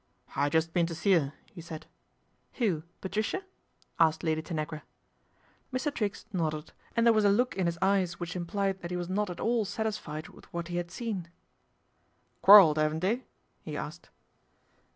[0.35, 1.85] "I just been to see *er," he said.'
[2.53, 3.43] Who, Patricia?'"
[3.99, 4.81] asked Lady Tanagra.
[5.71, 5.93] Mr.
[5.93, 9.09] Triggs nodded, and there was a look in his eyes which implied that he was
[9.09, 11.27] not at all satisfied with what he had seen."
[12.41, 13.25] Quarrelled, 'aven't they?"
[13.63, 14.09] he asked.